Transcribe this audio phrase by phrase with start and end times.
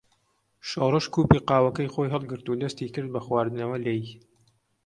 [0.69, 4.05] شۆڕش کووپی قاوەکەی خۆی هەڵگرت و دەستی کرد بە خواردنەوە لێی.